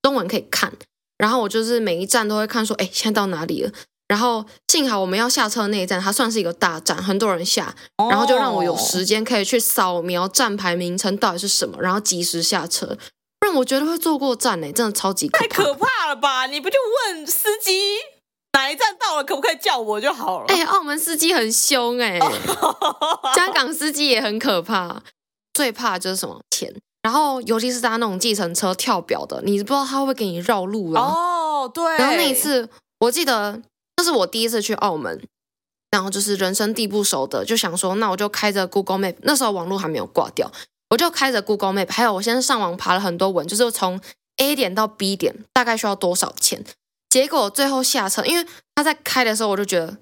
[0.00, 0.72] 中文可以看。
[1.18, 3.70] 然后我就是每一站都会看，说：哎，现在到哪里了？
[4.08, 7.74] 然后幸好我们要下车的那一站，它算是一个大站，很多人下，
[8.08, 12.96] 然后就让我有时间可以去扫描站牌名称到底是什么，然后及时下车。
[13.40, 15.46] 不然我觉得会坐过站呢，真的超级可怕。
[15.46, 16.46] 太可怕了吧？
[16.46, 16.76] 你不就
[17.08, 17.72] 问司机
[18.52, 20.46] 哪一站到了，可不可以叫我就好了？
[20.48, 22.20] 哎，澳门司机很凶哎，
[23.34, 25.02] 香港司机也很可怕。
[25.52, 31.02] 最怕就是什么钱，然后尤其是搭那种计程车跳表的，你不知道他会给你绕路啊？
[31.02, 31.96] 哦，对。
[31.96, 32.68] 然后那一次
[33.00, 33.60] 我记得。
[33.96, 35.26] 这是我第一次去澳门，
[35.90, 40.52] 然后就是人生地不熟的，就想说，那我就开着 Google Map，那时候网络还没有挂掉，
[40.90, 44.00] 我就开着 Google Map，还有我先上网爬了很多文，就是从
[44.36, 46.62] A 点到 B 点大概需要多少钱。
[47.08, 49.96] 结果最后下车，因为他在开的时候，我就觉得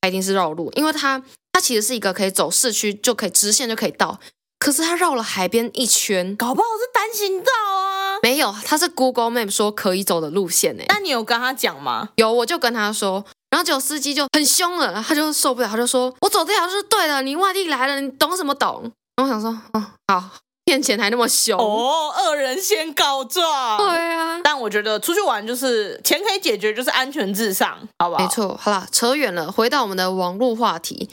[0.00, 4.18] 他一定是绕路，因为他他其实是一个可以走市区就可以直线就可以到，
[4.58, 7.93] 可是他绕了海边一圈，搞不好是单行道啊。
[8.24, 10.86] 没有，他是 Google Map 说可以走的路线诶。
[10.88, 12.08] 那你有跟他讲吗？
[12.16, 13.22] 有，我就跟他说。
[13.50, 20.24] 然后结果司机就很凶了，他就受不了，他就说：“我走这条就是对的，你外地来了，你懂什么懂？”然后我想说：“哦，好，
[20.64, 28.22] 骗钱还那么凶哦，恶人先告状。”对啊，但我觉得出去玩就是钱可以解决，就是安全至上，好不好？
[28.22, 28.58] 没错。
[28.58, 31.10] 好啦，扯远了，回到我们的网络话题，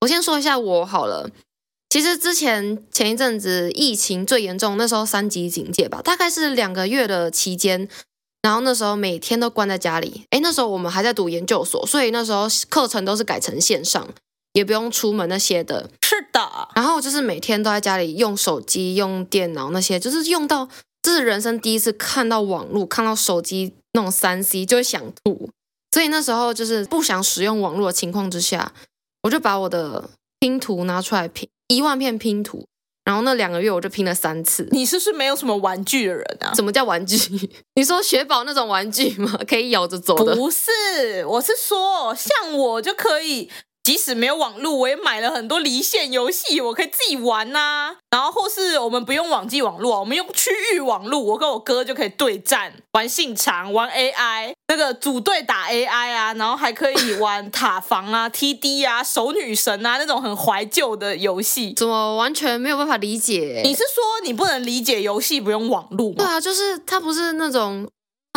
[0.00, 1.28] 我先说一下我好了。
[1.94, 7.88] 其实之前前一阵子疫情最严重，那时候三级警戒吧，大概是两个月的期间。
[8.42, 14.08] 然后那时候每天都关在家里，哎，那时候我们还在读研究所，所以那时候课程都是改成线上，
[14.54, 15.88] 也不用出门那些的。
[16.02, 16.68] 是的。
[16.74, 20.68] 然后就是每天都在家里用手机、用电脑那些，就是用到
[21.00, 25.48] 这是人生第一次看到网络、看到手机那种三 C 就会想吐。
[25.92, 28.72] 所以那时候就是不想使用网络的情况之下，
[29.22, 32.66] 我就把我的拼图拿出来拼一万片拼图。
[33.04, 34.66] 然后那两个月我就拼了三次。
[34.70, 36.54] 你是不是没有什么玩具的人啊？
[36.54, 37.18] 什么叫玩具？
[37.76, 39.38] 你说雪宝那种玩具吗？
[39.46, 40.34] 可以咬着走的？
[40.34, 40.70] 不是，
[41.26, 43.50] 我是说像我就可以。
[43.84, 47.96] 即使没有网络，我也买了很多离线游戏，我可以自己玩呐、啊。
[48.10, 61.74] 然后或是我们不用网际网络，我们用区域网络，我跟我哥就可以对战，玩信长，玩 AI，那个组队打 AI 啊，然后还可以玩塔防啊、 TD 啊、守女神啊那种很怀旧的游戏。
[61.74, 63.60] 怎么完全没有办法理解？
[63.64, 66.14] 你是说你不能理解游戏不用网络吗？
[66.16, 67.86] 对啊，就是它不是那种。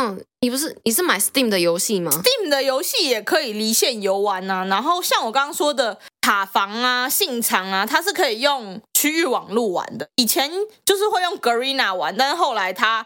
[0.02, 4.66] 嗯，你不是你是买 Steam 的游戏吗？Steam 的游戏也可以离线游玩呐、啊。
[4.66, 10.08] 然后像我刚刚说的塔防啊、信长啊，它是可以用区域网络玩的。
[10.18, 10.52] 以前
[10.86, 13.06] 就是会用 Garena 玩，但是后来它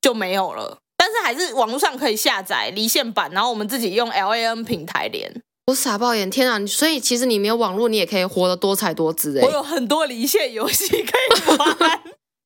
[0.00, 0.78] 就没有了。
[0.96, 5.42] 但是还是网络上可以下载离线版，然后我们自己用 LAN 平台连。
[5.66, 6.66] 我傻爆眼，天啊！
[6.66, 9.44] 所以其实你没有网络，你也可以活得多彩多姿哎。
[9.44, 12.02] 我有很多离线游戏可以玩。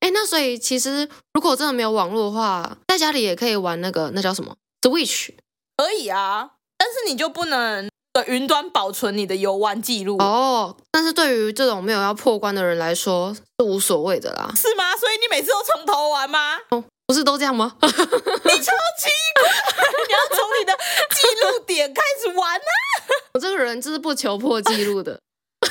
[0.07, 5.31] 哎，那所以其实如果真的没有网络的话，在家里也可以玩那个那叫什么 Switch，
[5.77, 7.91] 可以啊，但是你就不能
[8.29, 10.77] 云端保存你的游玩记录哦。
[10.93, 14.97] 但是对于这种没有要破关的人来说是无所谓的啦，是吗？
[14.97, 16.57] 所以你每次都从头玩吗？
[16.71, 17.75] 哦，不是都这样吗？
[17.83, 19.51] 你超奇怪，
[20.07, 20.73] 你要从你的
[21.17, 22.71] 记录点开始玩啊！
[23.35, 25.19] 我这个人就是不求破记录的。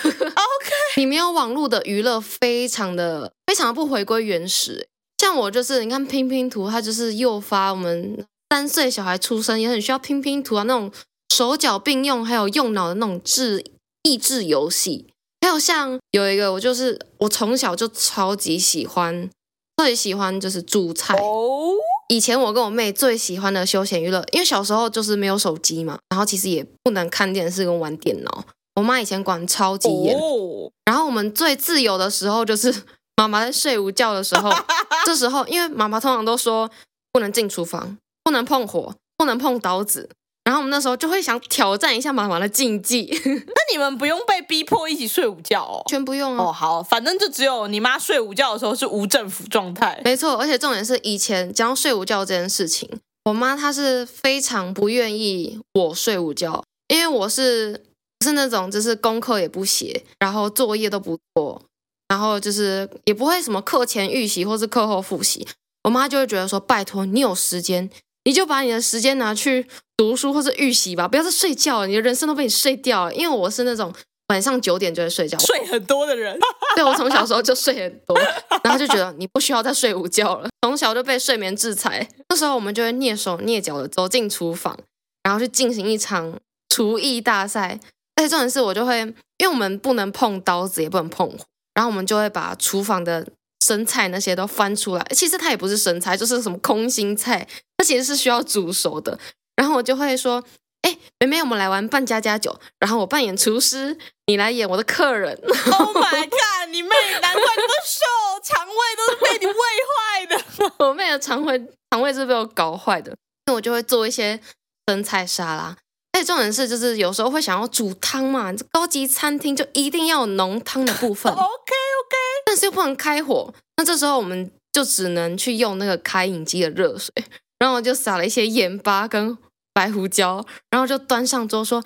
[0.03, 4.87] OK，你没有网络的娱乐，非常的非常的不回归原始。
[5.17, 10.91] 像我就是，你看拼拼图，它就是诱发我们三岁小孩出生也很需要拼拼图啊，那种
[11.33, 13.63] 手脚并用还有用脑的那种智
[14.03, 15.07] 益智游戏。
[15.41, 19.29] 还有像有一个，我就是我从小就超级喜欢，
[19.77, 21.15] 特别喜欢就是煮菜。
[21.15, 21.73] 哦，
[22.09, 28.43] 以前我跟我妹最喜欢的休闲娱乐，因为小时候就是没有手机嘛，然后其实也不能看电视跟玩电脑。
[28.75, 32.73] 我妈以前管超级严，哦，然后我们最自由的时候就是
[33.17, 34.51] 妈妈在睡午觉的时候，
[35.05, 36.69] 这时候因为妈妈通常都说
[37.11, 40.09] 不能进厨房，不能碰火，不能碰刀子。
[40.43, 43.09] 然后我们那时候就会想挑战一下妈妈的禁忌。
[43.25, 45.81] 那你们不用被逼迫一起睡午觉哦？
[45.87, 46.51] 全不用哦。
[46.51, 49.99] 好，反正就只有你妈睡午觉的时候是无政府状态。
[50.05, 52.87] 没错，而且重点是以前讲到睡午觉这件事情，
[53.23, 57.83] 我妈她是非常不愿意我睡午觉，因为我是
[58.25, 61.61] 是那种就是功课也不写，然后作业都不做，
[62.07, 65.47] 然后就是也不会什么课前预习或是课后复习。
[65.83, 67.89] 我妈就会觉得说，拜托你有时间。
[68.27, 73.13] 你就把你的时间拿去读书或是预习吧，不要再睡觉了，你的人生都被你睡掉了。
[73.13, 73.93] 因为我是那种
[74.29, 76.35] 晚上九点就会睡觉，睡很多的人。
[76.75, 78.17] 对，我从小时候就睡很多，
[78.63, 82.09] 然后就觉得你不需要再睡午觉了，从小就被睡眠制裁。
[82.29, 84.75] 那时候我们就会蹑手蹑脚的走进厨房，
[85.21, 87.79] 然后去进行一场厨艺大赛。
[88.15, 88.99] 而且重点是我就会，
[89.37, 93.27] 因为我们不能碰刀子，也不能碰火，然后我们就会把厨房的。
[93.63, 97.47] 生菜那些都翻出来，其实它也不是生菜，就是什么空心菜，
[97.77, 99.17] 它其实是需要煮熟的。
[99.55, 100.43] 然后我就会说
[100.83, 103.97] ：“哎，妹妹，我们来玩扮家家酒，然后我扮演厨师，
[104.27, 105.35] 你来演我的客人。
[105.47, 106.69] ”Oh my god！
[106.69, 108.05] 你妹难怪那么瘦，
[108.43, 109.53] 肠胃都是被你喂
[109.89, 110.75] 坏的。
[110.85, 113.15] 我妹的肠胃肠胃是被我搞坏的。
[113.47, 114.39] 那我就会做一些
[114.87, 115.75] 生菜沙拉。
[116.15, 121.29] 而且重点是，就是有时候会想要煮汤嘛，高级餐厅就一定要有浓汤的部分。
[121.35, 127.13] OK OK，但是又不能开火，那这时候我们就只能去用那个开饮机的热水，
[127.59, 129.37] 然后我就撒了一些盐巴跟
[129.73, 131.83] 白胡椒，然后就端上桌说：“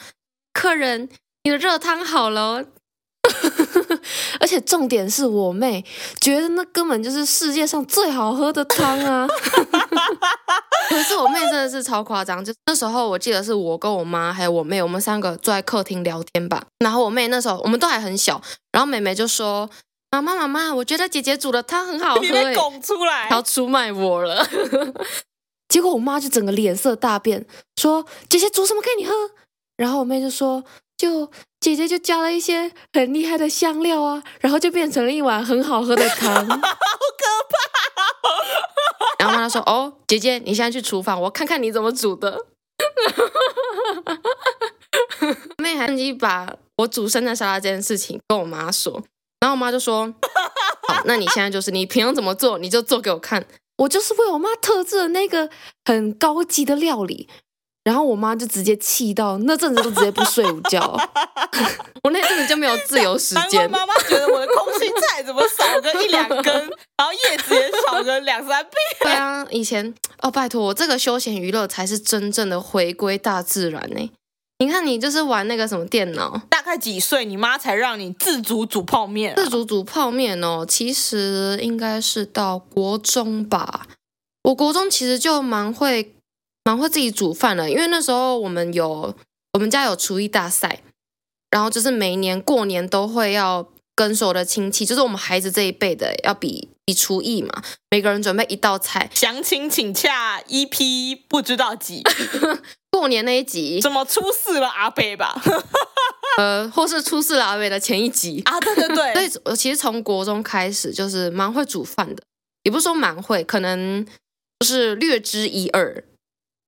[0.53, 1.09] 客人，
[1.43, 2.65] 你的热汤好了。
[4.39, 5.83] ”而且重点是我妹
[6.21, 9.27] 觉得那根本就是世界上最好喝的汤啊！
[10.89, 16.63] 可是我妹真的是超夸张，就那时候我记得是我跟我妈还有我妹，我们三个坐在客厅聊天吧。
[16.79, 18.41] 然后我妹那时候我们都还很小，
[18.71, 19.69] 然后妹妹就说
[20.11, 22.21] ：“妈妈妈妈，我觉得姐姐煮的汤很好喝。
[22.25, 24.47] ”你被拱出来，要出卖我了。
[25.69, 27.45] 结果我妈就整个脸色大变，
[27.79, 29.13] 说：“姐姐煮什么给你喝？”
[29.77, 30.63] 然后我妹就说
[30.97, 37.59] ：“就姐姐就加了一些很厉害的香料啊，然后就变成了一碗很好喝的汤。”好可怕。
[39.17, 42.45] 然后他说：“哦，姐姐，你现在去厨房，我看看你怎么煮的。
[45.61, 48.93] ”妹还趁机把我煮生菜沙拉这件事情跟我妈说，
[49.39, 50.13] 然后我妈就说
[50.87, 53.45] ：“好，那你现在就是你平常怎么做，你就做给我看。
[53.77, 55.49] 我就是为我妈特制的那个
[55.85, 57.27] 很高级的料理。”
[57.83, 60.79] 然后我妈就直接气到那阵子都直接不睡午觉，
[62.03, 63.69] 我那阵子就没有自由时间。
[63.71, 68.71] 妈妈觉得我的空心菜怎么少个一两根，然后叶子也少个两三片。
[69.01, 74.11] 对啊，以前哦，拜托我这个休闲娱乐才是真正的回归大自然呢。
[74.59, 79.35] 你看你就是玩那个什么电脑，大概几岁你妈才让你自主煮泡面啊？
[79.37, 83.87] 自主煮泡面哦，其实应该是到国中吧。
[84.43, 86.13] 我国中其实就蛮会。
[86.63, 89.15] 蛮会自己煮饭的，因为那时候我们有
[89.53, 90.81] 我们家有厨艺大赛，
[91.49, 99.09] 然后就是每年过年都会要跟所有的亲戚，就是我们孩子这一辈的要比比厨艺嘛，每个人准备一道菜。
[99.13, 102.03] 详情请洽 EP 不知道几，
[102.91, 105.41] 过年那一集，怎么出事了阿伯吧？
[106.37, 108.59] 呃，或是出事了阿伯的前一集啊？
[108.59, 112.21] 对对对， 所以我其实从国中开始就是蛮会煮饭的，
[112.63, 114.05] 也不是说蛮会，可能
[114.59, 116.03] 就是略知一二。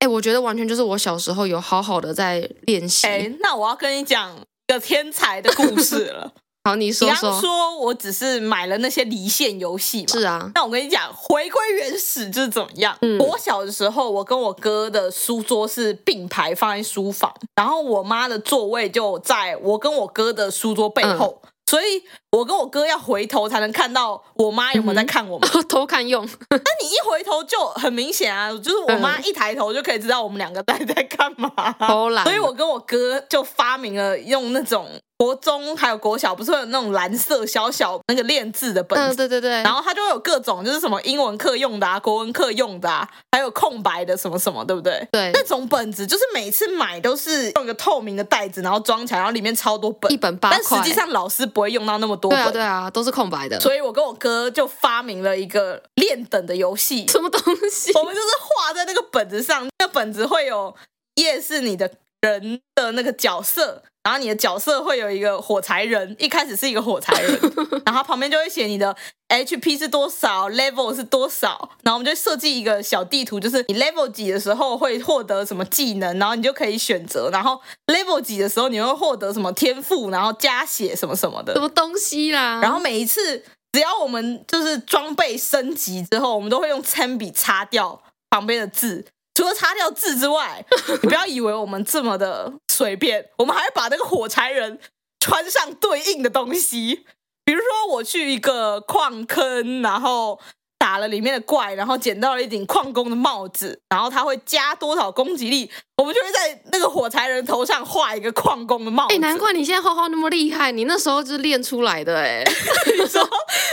[0.02, 3.06] 哎，我觉得完全就是我小时候有好好的在练习。
[3.06, 6.32] 哎，那我要跟你讲一个天才的故事了。
[6.68, 7.14] 好，你说说。
[7.14, 10.06] 比方说，我只是买了那些离线游戏嘛。
[10.08, 10.50] 是啊。
[10.56, 12.98] 那我跟你讲，回归原始就是怎么样？
[13.02, 13.16] 嗯。
[13.18, 21.40] 我小的时候，我跟我哥的书桌是并排放在书房，然后我妈的座位就在我跟我哥的书桌背后。
[21.44, 26.22] 嗯所以，我跟我哥要回头才能看到我妈有没有在看我们，嗯、 偷看用。
[26.50, 31.50] 那你一回头就很明显啊，就是我妈一抬头就可以知道我们两个在在干嘛。
[31.78, 32.24] 偷懒。
[32.26, 34.86] 所以我跟我哥就发明了用那种。
[35.22, 39.14] 国中还有国小，不是会有那种蓝色小小那个练字的本子？
[39.14, 39.50] 嗯，对对对。
[39.62, 45.06] 然后它就会有各种，就是什么英文课用的啊，国文课用的啊，还有空白的什么什么，对不对？
[45.12, 45.30] 对。
[45.32, 50.58] 那种本子就是每次买都是用一个透明的袋子，然后装起来，然后里面超多本，一本八块。
[50.58, 52.40] 但实际上老师不会用到那么多本。
[52.40, 53.60] 对啊，对啊，都是空白的。
[53.60, 57.06] 所以我跟我哥就发明了一个练等的游戏。
[57.06, 57.92] 什么东西？
[57.96, 60.74] 我们就是画在那个本子上，那个本子会有
[61.14, 61.88] 夜是你的
[62.22, 63.84] 人的那个角色。
[64.04, 67.38] 然后你的角色会有一个火柴人，一开始是一个火柴人，
[67.86, 68.96] 然后旁边就会写你的
[69.28, 82.60] HP 是多少，level 是多少，然后我们就设计一个小地图，就是你 level 几的时候会获得什么技能，然后你就可以选择，然后 level 几的时候你会获得什么天赋，然后加血什么什么的，什么东西啦？
[82.60, 89.04] 然后每一次只要我们就是装备升级之后，我们都会用铅笔擦掉旁边的字。
[89.34, 90.64] 除了擦掉字之外，
[91.02, 94.78] 你不要以为我们这么的随便，我们还会把那个火柴人
[95.20, 97.06] 穿上对应的东西。
[97.44, 100.38] 比如说，我去一个矿坑，然后
[100.78, 109.14] 打了里面的怪，然后捡到了一顶矿工的帽子，然后它会加多少攻击力，我们就会在那个火柴人头上画一个矿工的帽子。
[109.14, 112.44] 哎，难怪你现在画画那么厉害，你那时候就是练出来的哎。
[112.98, 113.26] 你说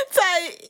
[0.10, 0.70] 在。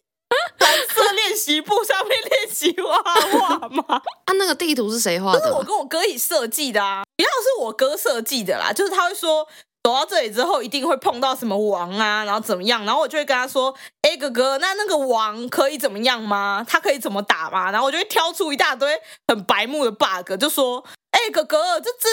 [0.60, 3.84] 蓝色练习簿上面练习画画吗？
[4.26, 5.40] 啊，那个地图是谁画的？
[5.40, 8.74] 是我跟我哥一起设计的啊，主要是我哥设计的啦。
[8.74, 9.48] 就是他会说，
[9.84, 16.66] 走到这里之后一定会碰到什么王啊，然后怎么样，然后我就会跟他说，哎，哥哥，那那个王可以怎么样吗？
[16.68, 17.72] 他可以怎么打吗？
[17.72, 22.08] 然后我就会挑出一大堆很白目的 bug，就说，哎，哥哥，这只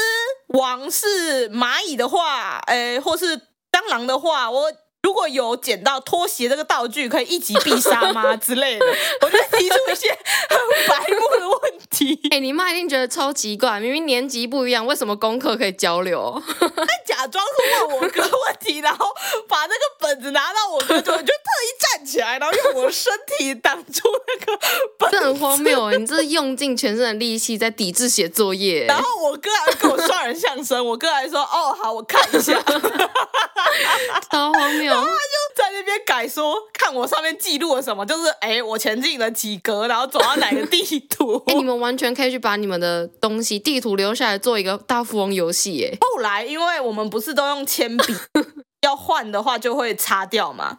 [0.58, 3.36] 王是蚂蚁的话，哎，或是
[3.72, 4.72] 蟑螂的话，我。
[5.06, 8.34] 如果有捡到拖鞋这个道具，可以一击必杀吗？
[8.44, 8.84] 之类的，
[9.22, 12.18] 我就提出一些很白目的问题。
[12.32, 16.42] 哎、欸，你妈一定觉得超奇怪，明明年级不一样，为什么功课可以交流？
[16.58, 19.06] 他假装是问我哥问题，然后
[19.48, 24.58] 把那个本子拿到我哥就就特意站起来，然后用我的身体挡住那个
[24.98, 25.16] 本子。
[25.16, 25.96] 这很荒谬哎！
[25.96, 28.86] 你这是用尽全身的力气在抵制写作业。
[28.86, 32.60] 然后我哥还跟我双人相声，我哥还说：“哦，好，我看一下。
[34.30, 34.95] ”超荒谬。
[34.96, 41.42] 然后他就在那边改说，看我上面记录了什么，就是哎，我前进了几格，然后走到哪个地图。
[41.46, 45.84] 哎，你们完全可以去把你们的东西地图留下来做一个大富翁游戏。
[45.84, 48.14] 哎，后来因为我们不是都用铅笔，
[48.82, 50.78] 要换的话就会擦掉嘛。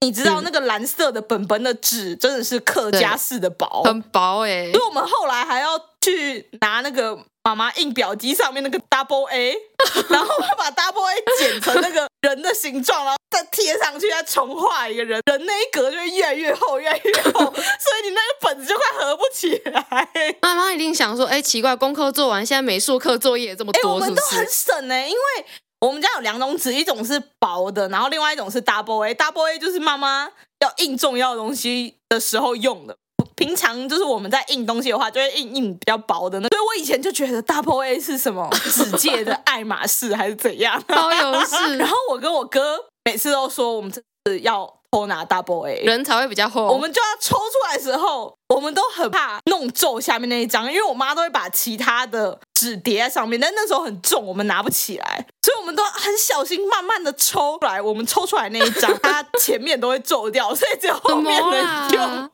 [0.00, 4.70] 你知道那个蓝色的本本的纸真的是客家式的薄，很薄哎。
[4.72, 7.18] 所以我们后来还要去拿那个。
[7.44, 9.56] 妈妈印表机上面那个 double A，
[10.10, 10.28] 然后
[10.58, 20.08] 把 double A 剪成那个人的形状，然后再贴上去，再重画一个人，人那一格就会越来越厚，越来越厚， 所以你那个本子就快合不起来。
[20.42, 23.94] 妈妈一定想说，哎，奇怪，功课做完，现在美术课作业也这么多？
[23.94, 25.46] 我们都很省哎，因为
[25.80, 30.28] 我们家有两种纸，一种是薄的，然后另外一种是 double A，double A 就是妈妈
[30.60, 32.96] 要印重要的东西的时候用的。
[33.36, 41.76] 平常就是我们在印东西的话，就会印印比较薄的那，所以我以前就觉得 Double A 是什么 纸界的爱马仕还是怎样， 包邮 式。
[41.76, 46.68] 然后我跟我哥每次都说，我们这次要偷拿 Double A，人才会比较厚。
[46.68, 57.80] 我们就要抽出来的时候，我们都很怕弄皱下面那一张，因为我妈都会把其他的纸叠在上面，但那时候很重，我们拿不起来，所以我们都很小心，慢慢的抽出来。
[57.82, 62.30] 我们抽出来那一张， 它前面都会皱掉，所以只有后面能用。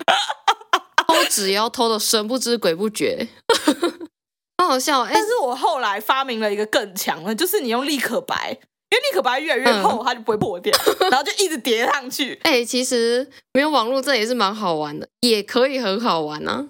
[1.07, 3.29] 偷纸也要偷的神不知鬼不觉，
[4.57, 5.05] 很好笑。
[5.05, 8.59] 但是我后来发明了一个更强的，就是你用立可白，
[8.95, 10.73] 因为立可白越来越厚，嗯、它就不会破掉，
[11.11, 12.39] 然后就一直叠上去。
[12.45, 16.69] 哎、欸，其实没有网络这也是蛮好玩的，也可以很好玩啊。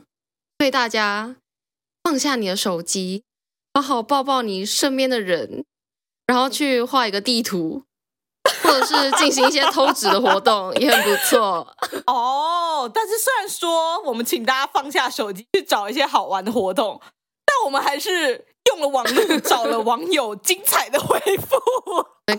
[0.59, 1.37] 所以大家
[2.03, 3.25] 放下你的手机，
[3.75, 5.64] 好好抱抱你身边的人，
[6.27, 7.83] 然后去画一个地图。
[8.62, 11.66] 或者是进行一些偷纸的活动 也很不错
[12.07, 12.91] 哦。
[12.93, 17.01] 但是虽然说我们请大家放下手机去找一些好玩的活动，
[17.47, 21.57] 但我们还是用了网络找了网友精彩的回复，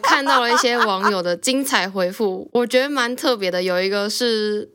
[0.01, 3.61] 看到了一些网友的精彩回复，我觉得蛮特别的。
[3.63, 4.71] 有一个是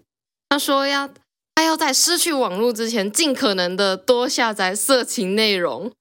[0.48, 1.08] 他说要
[1.54, 5.92] 他要在失去网络之前，尽可能的多下载色情内容。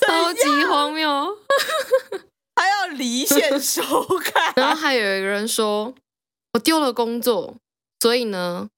[0.00, 1.36] 超级荒谬，
[2.56, 3.82] 还要离线收
[4.22, 4.52] 看。
[4.56, 5.92] 然后还有一个人说
[6.54, 7.56] ：“我丢了工作，
[8.00, 8.68] 所以呢，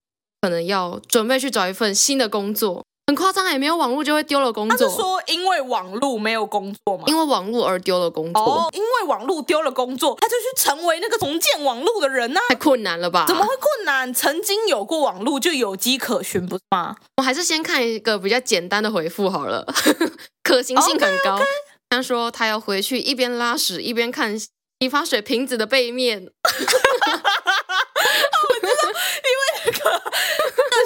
[0.41, 4.79] 可能要准备去找一份新的工作。”很夸张，也没有网络就会丢了工作。
[4.79, 7.03] 他是说因为网络没有工作吗？
[7.09, 8.41] 因为网络而丢了工作。
[8.41, 12.39] 哦，因为网络丢了工作，他就去成为那个重建网络的人呢？
[12.51, 13.25] 太困难了吧？
[13.27, 14.15] 怎么会困难？
[14.15, 16.95] 曾经有过网络就有迹可循，不是吗？
[17.17, 19.67] 我还是先看一个比较简单的回复好了，
[20.45, 21.37] 可行性很高。
[21.37, 21.47] Okay, okay.
[21.89, 26.31] 他说他要回去一边拉屎一边看洗发水瓶子的背面。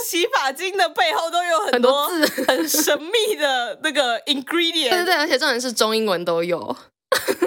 [0.04, 4.90] 洗发精的背后都有很多字，很神秘的那个 ingredient。
[4.90, 6.76] 对对对，而且重点是中英文都有。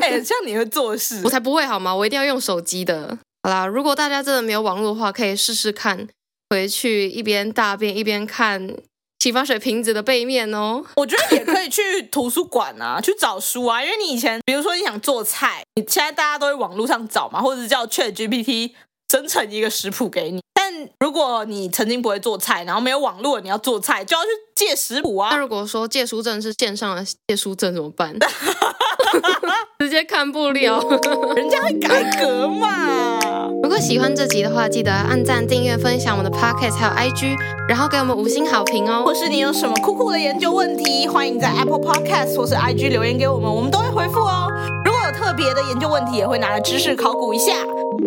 [0.01, 1.93] 哎、欸，像你会做事，我才不会好吗？
[1.93, 3.17] 我一定要用手机的。
[3.43, 6.07] 好啦，如果大家真的没有网络的话，可以试试看，
[6.49, 8.75] 回去一边大便一边看
[9.19, 10.83] 洗发水瓶子的背面哦。
[10.95, 18.71] 我觉得也可以去图书馆啊，去找书啊，因为你以前，比如说你想做菜，你现在大家都会网络上找嘛，或者是叫 ChatGPT
[19.11, 20.41] 生成一个食谱给你。
[20.53, 25.29] 但如果你曾经不会做菜，然后没有网络，你要做菜就要去借食谱啊。
[25.31, 28.15] 那如果说借书证是线上的借书证怎么办？
[29.79, 30.79] 直接看不了，
[31.35, 33.16] 人家会改革嘛。
[33.63, 37.35] 如果喜欢这集的话，记得按赞、订阅、分享我们的 podcast 还有 IG，
[37.67, 39.03] 然后给我们五星好评哦。
[39.05, 44.47] 或是你有什么酷酷的研究问题，欢迎在 Apple Podcast 或是 IG 留言给我们，我们都会回复哦。
[44.85, 47.51] 如果有特别的研究问题，也会拿来知识考古一下。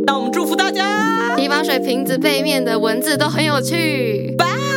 [0.07, 4.35] 那我们祝福大家，洗发水瓶子背面的文字都很有趣。
[4.39, 4.70] 拜。